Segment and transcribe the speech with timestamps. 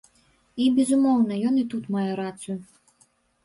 [0.63, 2.61] І, безумоўна, ён і тут мае рацыю.